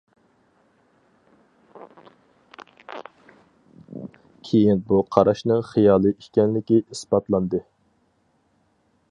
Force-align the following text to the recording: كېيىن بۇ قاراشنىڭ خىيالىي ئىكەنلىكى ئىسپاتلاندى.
كېيىن 4.49 4.83
بۇ 4.89 5.03
قاراشنىڭ 5.17 5.63
خىيالىي 5.69 6.17
ئىكەنلىكى 6.17 6.83
ئىسپاتلاندى. 6.87 7.63